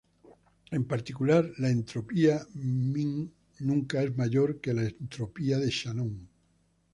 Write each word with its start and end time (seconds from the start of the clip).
En 0.71 0.81
particular, 0.91 1.41
la 1.59 1.69
entropía 1.69 2.43
min 2.63 3.31
nunca 3.59 4.01
es 4.01 4.17
mayor 4.17 4.59
que 4.59 4.73
la 4.73 4.85
entropía 4.87 5.59
de 5.59 5.69
Shannon. 5.69 6.27